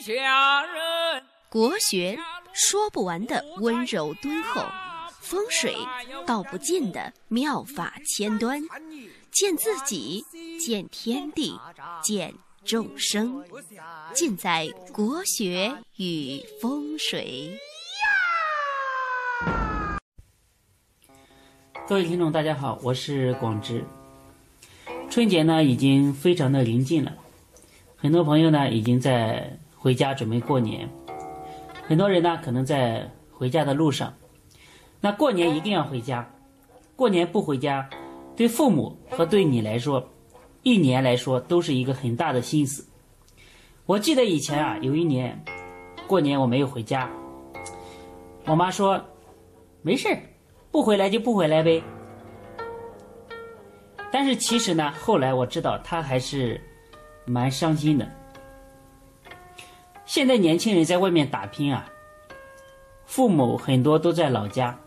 [0.00, 1.22] 下人。
[1.48, 2.18] 国学
[2.52, 4.64] 说不完的温柔敦厚，
[5.20, 5.76] 风水
[6.26, 8.60] 道不尽的妙法千端，
[9.30, 10.24] 见自己，
[10.58, 11.58] 见天地，
[12.02, 12.34] 见
[12.64, 13.44] 众生，
[14.12, 17.56] 尽在国学与风水。
[21.86, 23.84] 各位听众，大家好，我是广之。
[25.08, 27.14] 春节呢已经非常的临近了，
[27.96, 30.88] 很多朋友呢已经在回家准备过年，
[31.86, 34.10] 很多人呢可能在回家的路上。
[34.98, 36.26] 那过年一定要回家，
[36.96, 37.86] 过年不回家，
[38.34, 40.02] 对父母和对你来说，
[40.62, 42.82] 一年来说都是一个很大的心思。
[43.84, 45.38] 我记得以前啊，有一年
[46.06, 47.06] 过年我没有回家，
[48.46, 48.98] 我妈说
[49.82, 50.08] 没事，
[50.70, 51.82] 不回来就不回来呗。
[54.10, 56.58] 但是其实呢，后来我知道他还是
[57.26, 58.10] 蛮伤心的。
[60.06, 61.88] 现在年轻人在外面打拼啊，
[63.06, 64.78] 父母很多都在老家。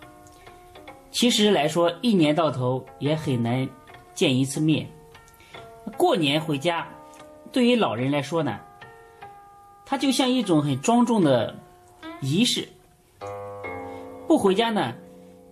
[1.11, 3.67] 其实来说，一年到头也很难
[4.13, 4.87] 见一次面。
[5.97, 6.87] 过年回家，
[7.51, 8.59] 对于老人来说呢，
[9.85, 11.55] 它就像一种很庄重的
[12.21, 12.67] 仪式。
[14.27, 14.93] 不回家呢，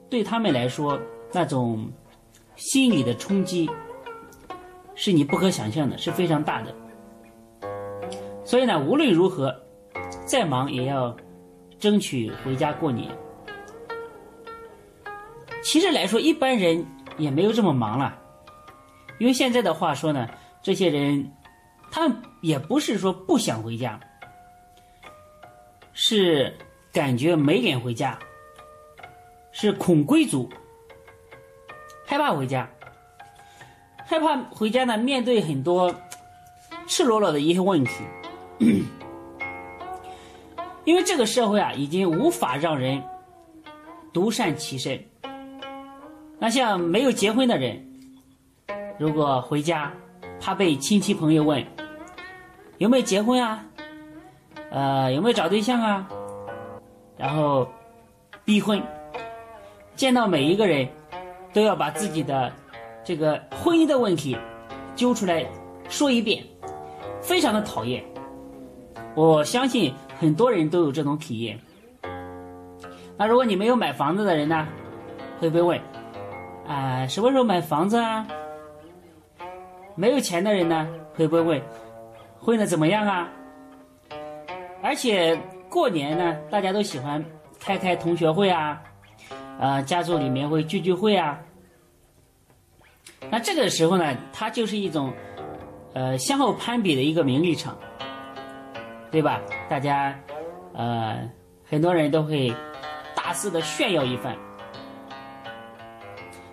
[0.10, 1.00] 对他们来说
[1.32, 1.92] 那种。
[2.58, 3.70] 心理的冲击
[4.96, 6.74] 是你不可想象的，是非常大的。
[8.46, 9.54] 所以呢，无论如何，
[10.26, 11.18] 再忙也要
[11.80, 13.12] 争取回家过年。
[15.64, 16.86] 其实来说，一般人
[17.18, 18.16] 也没有这么忙了，
[19.18, 20.30] 因为现在的话说呢，
[20.62, 21.32] 这些人
[21.92, 24.00] 他们也不是说不想回家，
[25.92, 26.56] 是
[26.94, 28.18] 感觉没脸回家，
[29.52, 30.48] 是恐归族。
[32.06, 32.70] 害怕回家，
[34.06, 34.96] 害怕回家呢？
[34.96, 35.94] 面对很多
[36.86, 38.04] 赤裸裸的一些问题，
[40.84, 43.02] 因为这个社会啊，已经无法让人
[44.14, 45.04] 独善其身。
[46.40, 47.86] 那像没有结婚的人，
[48.98, 49.92] 如果回家，
[50.40, 51.66] 怕被亲戚朋友问
[52.78, 53.66] 有没有结婚啊，
[54.72, 56.08] 呃，有没有找对象啊，
[57.18, 57.68] 然后
[58.44, 58.82] 逼婚，
[59.96, 60.88] 见到每一个人。
[61.54, 62.52] 都要把自己的
[63.02, 64.38] 这个婚姻的问题
[64.94, 65.46] 揪出来
[65.88, 66.44] 说一遍，
[67.22, 68.04] 非常的讨厌。
[69.16, 71.60] 我相信很多人都有这种体验。
[73.18, 74.68] 那如果你没有买房子的人呢，
[75.40, 75.82] 会不会问
[76.68, 78.28] 啊什么时候买房子啊？
[79.96, 81.62] 没有钱的人呢，会不会问
[82.38, 83.30] 混的怎么样啊？
[84.84, 85.40] 而且
[85.70, 87.24] 过年呢，大家都喜欢
[87.60, 88.82] 开开同学会啊。
[89.58, 91.40] 啊，家族里面会聚聚会啊，
[93.32, 95.14] 那这个时候呢，它就是一种，
[95.94, 97.78] 呃，相互攀比的一个名利场，
[99.16, 99.40] 对吧？
[99.70, 100.14] 大家，
[100.74, 101.22] 呃，
[101.64, 102.54] 很多人都会
[103.16, 104.36] 大肆的炫耀一番。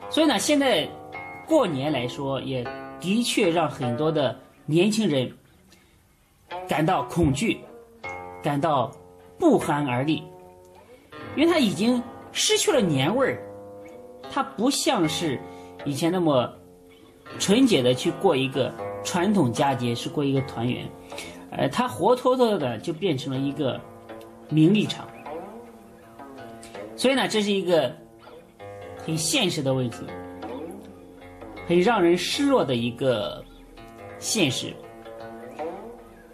[0.09, 0.89] 所以呢，现在
[1.45, 2.65] 过年来说，也
[3.01, 5.29] 的确让很多的年轻人
[6.69, 7.59] 感到恐惧，
[8.41, 8.93] 感到
[9.41, 10.23] 不寒而栗，
[11.35, 12.01] 因为他已经。
[12.35, 13.39] 失去了年味儿，
[14.33, 15.39] 它不像是
[15.85, 16.51] 以前那么
[17.39, 18.73] 纯洁的去过一个
[19.05, 20.89] 传统佳节，是过一个团圆，
[21.57, 23.81] 呃，他活脱脱的就变成了一个
[24.49, 25.07] 名利场。
[26.97, 27.95] 所以呢，这是一个
[29.05, 30.05] 很现实的问题，
[31.67, 33.45] 很让人失落的一个
[34.19, 34.73] 现实。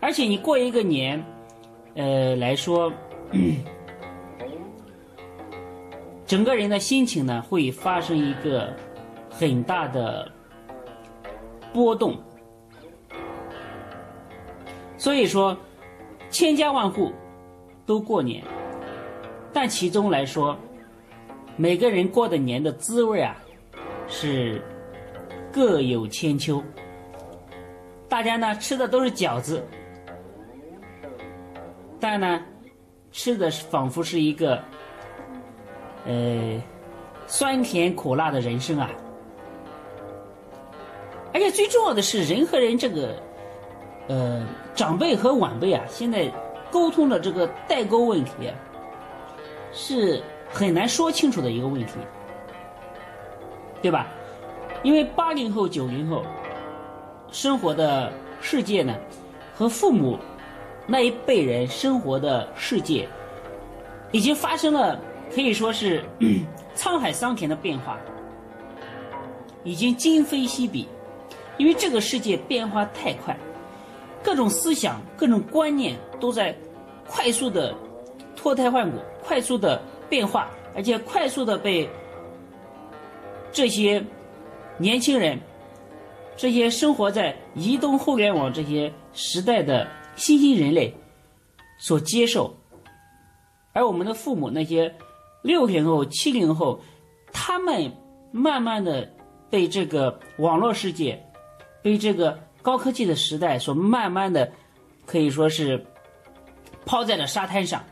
[0.01, 1.25] 而且你过一个年，
[1.95, 2.93] 呃来说。
[6.27, 8.71] 整个人的心情呢，会发生一个
[9.31, 10.31] 很大的
[11.73, 12.19] 波动。
[14.99, 15.57] 所以说，
[16.29, 17.13] 千家万户
[17.87, 18.45] 都过年，
[19.53, 20.55] 但其中来说，
[21.57, 23.35] 每个人过的年的滋味啊，
[24.09, 24.61] 是
[25.51, 26.63] 各有千秋。
[28.09, 29.65] 大家呢吃的都是饺子，
[32.01, 32.43] 但呢
[33.13, 34.63] 吃的是仿佛是一个。
[36.07, 36.63] 呃，
[37.27, 38.89] 酸甜苦辣的人生啊，
[41.35, 43.15] 而且最重要的是，人和人这个，
[44.09, 44.45] 呃，
[44.75, 46.31] 长辈和晚辈啊，现在
[46.71, 48.31] 沟通的这个代沟问题，
[49.73, 51.93] 是很难说清楚的一个问题，
[53.81, 54.07] 对吧？
[54.83, 56.25] 因为八零后、九零后
[57.31, 58.95] 生活的世界呢，
[59.55, 60.19] 和父母
[60.87, 63.09] 那一辈人生活的世界，
[64.11, 64.99] 已经发生了。
[65.35, 66.03] 可以说是
[66.75, 67.99] 沧海桑田的变化，
[69.63, 70.89] 已经今非昔比，
[71.59, 73.37] 因为这个世界变化太快，
[74.23, 76.57] 各种思想、各种观念都在
[77.07, 77.75] 快速的
[78.37, 81.89] 脱胎换骨、快速的变化，而且快速的被
[83.53, 84.05] 这些
[84.77, 85.39] 年轻人、
[86.37, 90.95] 这些生活在移动互联网这些时代的新兴人类
[91.79, 92.55] 所接受。
[93.73, 94.93] 而我们的父母那些
[95.43, 96.81] 六零后、七零后，
[97.33, 97.93] 他们
[98.33, 99.09] 慢慢的
[99.49, 101.25] 被这个网络世界、
[101.83, 102.39] 被这个
[102.69, 104.53] 高科技的时代所慢慢的
[105.07, 105.83] 可以说是
[106.85, 107.83] 抛在了沙滩上。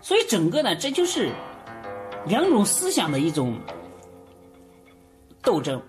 [0.00, 1.30] 所以整个呢，这就是
[2.24, 3.58] 两种思想的一种
[5.42, 5.82] 斗争，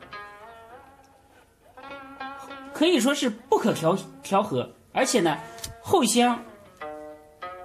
[2.74, 5.38] 可以说是不可调调和，而且呢，
[5.80, 6.38] 互相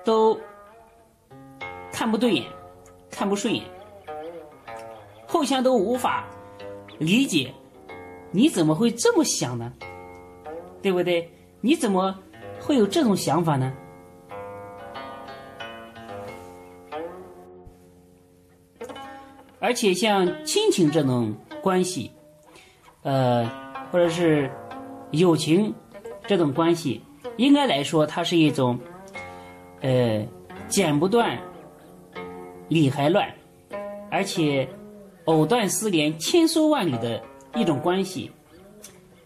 [0.04, 0.40] 都。
[1.92, 2.44] 看不对眼，
[3.10, 3.64] 看不顺眼，
[5.26, 6.24] 互相都无法
[6.98, 7.52] 理解，
[8.30, 9.72] 你怎么会这么想呢？
[10.82, 11.30] 对不对？
[11.60, 12.18] 你怎么
[12.60, 13.72] 会有这种想法呢？
[19.58, 22.10] 而且像亲情这种关系，
[23.02, 23.48] 呃，
[23.92, 24.50] 或者是
[25.10, 25.74] 友情
[26.26, 27.02] 这种关系，
[27.36, 28.78] 应该来说，它是一种，
[29.80, 30.26] 呃，
[30.68, 31.38] 剪不断。
[32.68, 33.28] 理还乱，
[34.12, 34.68] 而且
[35.24, 37.20] 藕断丝连、千丝万缕的
[37.56, 38.30] 一种关系，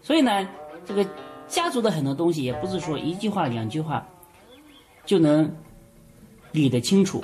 [0.01, 0.49] 所以呢，
[0.83, 1.05] 这个
[1.47, 4.07] 家族的很多东西也不是说一句话、两句话
[5.05, 5.49] 就能
[6.51, 7.23] 理得清楚。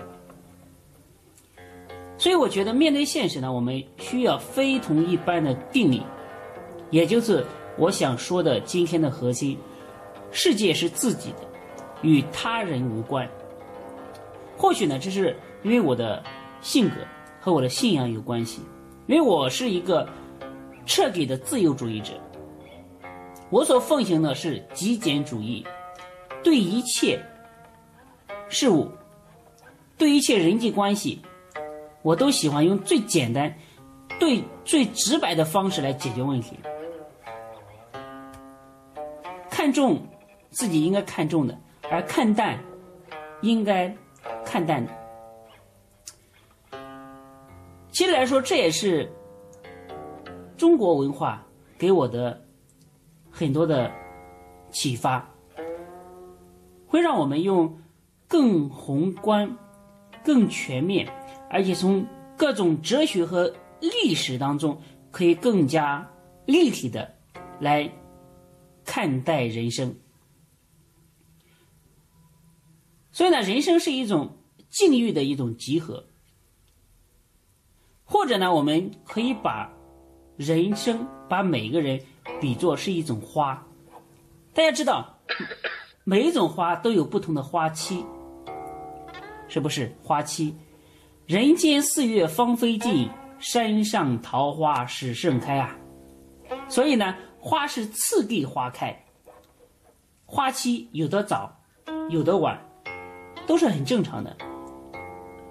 [2.18, 6.04] 所以我觉得面对现实呢，我们需要非同一般的定力，
[6.90, 7.46] 也就是
[7.78, 9.58] 我想说的今天的核心：
[10.32, 11.38] 世界是自己的，
[12.02, 13.28] 与他人无关。
[14.58, 15.36] 或许呢，这是。
[15.64, 16.24] 因为我的
[16.60, 16.96] 性格
[17.40, 18.62] 和我的信仰有关系，
[19.06, 20.10] 因为我是一个
[20.88, 22.14] 彻底的自由主义者，
[23.52, 25.64] 我所奉行的是极简主义，
[26.42, 27.22] 对一切
[28.48, 28.90] 事物、
[29.98, 31.22] 对一切人际关系，
[32.02, 33.54] 我都喜欢用最简单、
[34.18, 36.58] 对最直白的方式来解决问题。
[39.50, 40.02] 看重
[40.50, 41.56] 自己应该看重的，
[41.90, 42.58] 而看淡
[43.42, 43.94] 应该
[44.46, 44.92] 看淡的。
[47.92, 49.12] 其实来说，这也是
[50.56, 51.46] 中国文化
[51.78, 52.42] 给我的
[53.42, 53.92] 很多的
[54.70, 55.28] 启发，
[56.86, 57.82] 会让我们用
[58.28, 59.58] 更宏观、
[60.24, 61.12] 更全面，
[61.50, 62.06] 而且从
[62.38, 64.80] 各种哲学和历史当中，
[65.10, 66.08] 可以更加
[66.46, 67.16] 立体的
[67.60, 67.92] 来
[68.86, 69.96] 看待人生。
[73.12, 74.38] 所以呢，人生是一种
[74.70, 76.06] 境遇的一种集合。
[78.06, 79.74] 或者呢，我们可以把
[80.38, 82.00] 人生、把每个人
[82.40, 83.66] 比作是一种花。
[84.54, 85.18] 大家知道，
[86.04, 88.06] 每一种花都有不同的花期，
[89.48, 89.96] 是不是？
[90.04, 90.54] 花期，
[91.26, 95.76] 人间四月芳菲尽，山上桃花始盛开啊。
[96.68, 99.06] 所以呢，花是次第花开，
[100.26, 101.60] 花期有的早，
[102.10, 102.60] 有的晚，
[103.48, 104.36] 都是很正常的。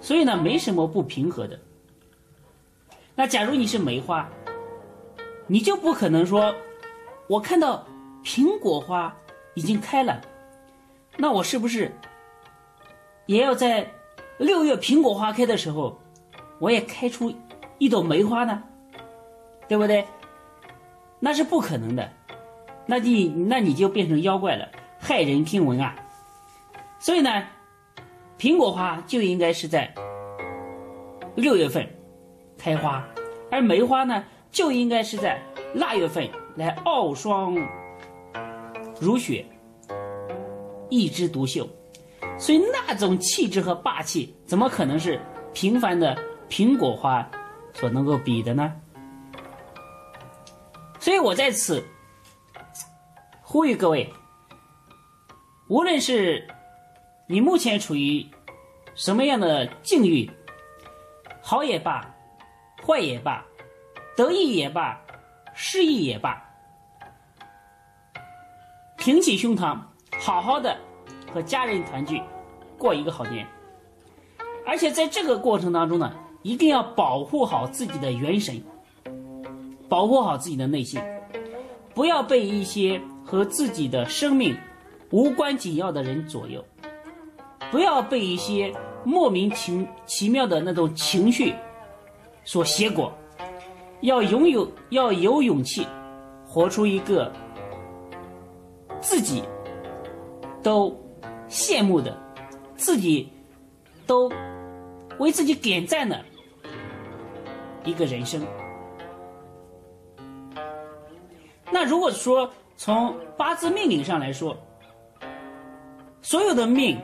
[0.01, 1.59] 所以呢，没什么不平和的。
[3.15, 4.29] 那假如你是梅花，
[5.51, 6.55] 你就不可能说，
[7.27, 7.85] 我看到
[8.23, 9.13] 苹果花
[9.55, 10.21] 已经开了，
[11.17, 11.91] 那我是不是
[13.27, 13.85] 也要在
[14.39, 16.01] 六月苹果花开的时候，
[16.61, 17.35] 我也开出
[17.79, 18.63] 一朵梅花呢？
[19.67, 20.07] 对不对？
[21.19, 22.09] 那是不可能的，
[22.87, 24.69] 那你那你就变成妖怪了，
[25.03, 25.97] 骇人听闻啊！
[27.01, 27.43] 所以呢，
[28.39, 29.93] 苹果花就应该是在
[31.35, 31.85] 六月份。
[32.57, 33.05] 开花，
[33.51, 35.41] 而梅花呢，就应该是在
[35.75, 37.57] 腊月份来傲霜
[39.01, 39.47] 如雪，
[40.89, 41.69] 一枝独秀。
[42.39, 45.21] 所以那种气质和霸气，怎么可能是
[45.53, 46.17] 平凡的
[46.49, 47.29] 苹果花
[47.75, 48.73] 所能够比的呢？
[50.99, 51.85] 所以我在此
[53.43, 54.13] 呼吁各位，
[55.69, 56.47] 无论是
[57.29, 58.27] 你目前处于
[58.95, 60.31] 什么样的境遇，
[61.43, 62.07] 好也罢。
[62.83, 63.45] 坏也罢，
[64.21, 65.01] 得意也罢，
[65.55, 66.45] 失意也罢，
[68.99, 69.79] 挺起胸膛，
[70.21, 70.77] 好好的
[71.33, 72.21] 和家人团聚，
[72.77, 73.47] 过一个好年。
[74.67, 76.13] 而且在这个过程当中呢，
[76.43, 78.63] 一定要保护好自己的元神，
[79.89, 81.01] 保护好自己的内心，
[81.95, 84.55] 不要被一些和自己的生命
[85.09, 86.63] 无关紧要的人左右，
[87.71, 88.71] 不要被一些
[89.03, 91.55] 莫名其其妙的那种情绪。
[92.45, 93.13] 所挟裹，
[94.03, 95.87] 要拥有要有勇气，
[96.47, 97.31] 活出一个
[99.01, 99.43] 自己
[100.63, 100.95] 都
[101.49, 102.17] 羡慕的，
[102.77, 103.31] 自己
[104.07, 104.31] 都
[105.19, 106.19] 为自己点赞的
[107.85, 108.41] 一个人生。
[111.71, 114.57] 那如果说从八字命理上来说，
[116.23, 116.99] 所有的命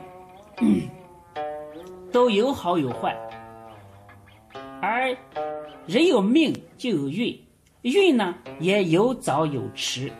[2.11, 3.15] 都有好有坏，
[4.81, 5.15] 而
[5.87, 7.39] 人有命就有运，
[7.81, 10.11] 运呢也有早有迟，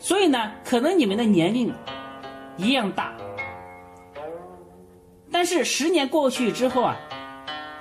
[0.00, 1.72] 所以呢，可能你们的年龄
[2.56, 3.16] 一样大，
[5.30, 6.96] 但是十年过去之后啊，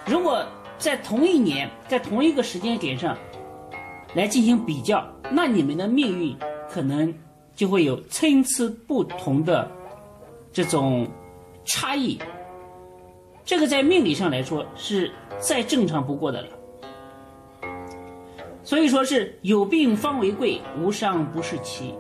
[0.06, 0.46] 如果
[0.78, 3.18] 在同一年，在同一个时间点上
[4.14, 5.04] 来进行比较。
[5.32, 6.38] 那你们的命运
[6.70, 7.12] 可能
[7.56, 9.70] 就会有参差不同的
[10.54, 11.08] 这种
[11.66, 12.20] 差异，
[13.44, 16.59] 这个在命理上来说是再正常不过的了。
[18.64, 21.96] 所以说是有病方为贵，无伤不是奇。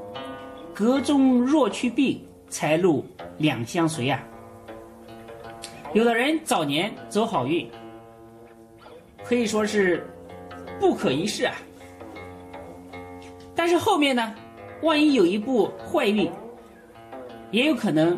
[0.73, 3.05] 格中若去病，财路
[3.37, 4.23] 两相随啊。
[5.93, 7.67] 有的人早年走好运，
[9.23, 10.05] 可以说是
[10.79, 11.55] 不可一世啊。
[13.55, 14.35] 但是后面呢，
[14.83, 16.31] 万一有一步坏运，
[17.51, 18.17] 也有可能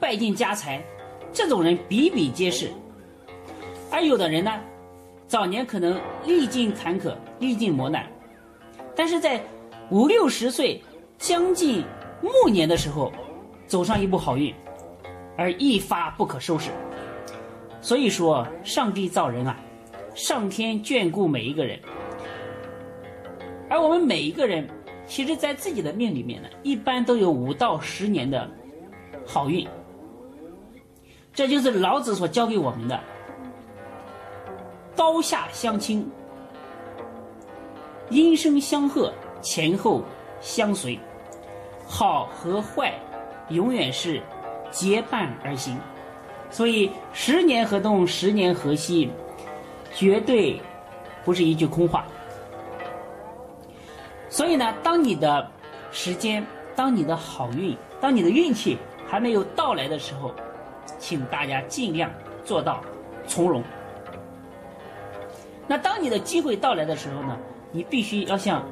[0.00, 0.84] 败尽家财，
[1.32, 2.70] 这种人比比皆是。
[3.90, 4.52] 而有的人呢，
[5.26, 8.06] 早年可能历尽坎坷，历尽磨难，
[8.94, 9.40] 但是在
[9.90, 10.80] 五六十岁
[11.18, 11.84] 将近
[12.22, 13.12] 暮年的时候，
[13.66, 14.54] 走上一步好运，
[15.36, 16.70] 而一发不可收拾。
[17.80, 19.58] 所以说，上帝造人啊，
[20.14, 21.78] 上天眷顾每一个人。
[23.68, 24.68] 而我们每一个人，
[25.06, 28.48] 其实，在自己的命里面呢，一般都有五到十年的
[29.26, 29.66] 好运。
[31.34, 32.98] 这就是老子所教给我们的：
[34.96, 36.10] 刀下相倾，
[38.08, 39.12] 音声相和，
[39.42, 40.02] 前后
[40.40, 40.98] 相随，
[41.86, 42.94] 好和坏
[43.50, 44.22] 永远是
[44.70, 45.78] 结伴而行。
[46.48, 49.10] 所以，十年河东，十年河西，
[49.94, 50.58] 绝对
[51.24, 52.06] 不是一句空话。
[54.30, 55.46] 所以呢，当你的
[55.92, 60.32] 时间，当你的好运，当你的运气还没有到来的时候，
[60.98, 62.10] 请大家尽量
[62.44, 62.80] 做到
[63.26, 63.62] 从容。
[65.66, 67.36] 那当你的机会到来的时候呢，
[67.72, 68.64] 你必须要像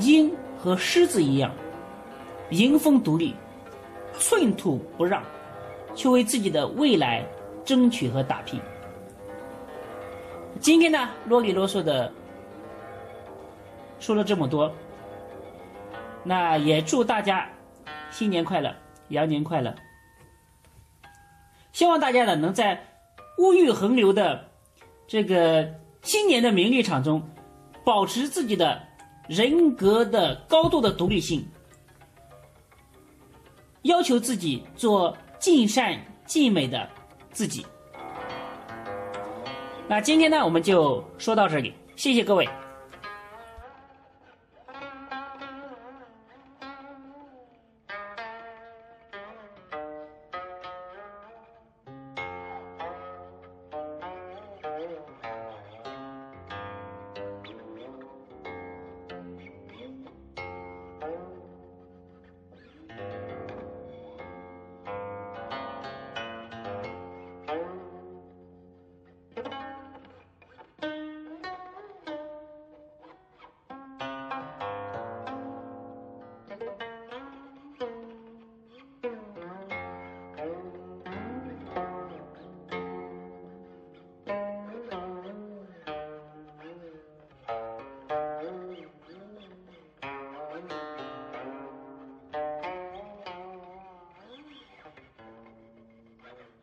[0.00, 1.52] 鹰和狮子一样，
[2.50, 3.34] 迎风独立，
[4.18, 5.22] 寸土不让，
[5.94, 7.24] 去为自己的未来
[7.64, 8.60] 争取和打拼。
[10.60, 12.12] 今天呢，啰里啰嗦的。
[14.00, 14.70] 说了这么多，
[16.22, 17.48] 那也祝大家
[18.10, 18.74] 新年快乐，
[19.08, 19.74] 羊年快乐。
[21.72, 22.84] 希望大家呢能在
[23.38, 24.46] 物欲横流的
[25.06, 25.68] 这个
[26.02, 27.22] 青年的名利场中，
[27.84, 28.80] 保持自己的
[29.28, 31.46] 人格的高度的独立性，
[33.82, 36.88] 要求自己做尽善尽美的
[37.30, 37.64] 自己。
[39.86, 42.48] 那今天呢，我们就说到这里，谢谢各位。